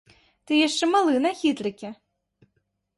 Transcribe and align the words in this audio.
Ты 0.45 0.51
яшчэ 0.67 0.85
малы 0.95 1.13
на 1.27 1.31
хітрыкі! 1.45 1.95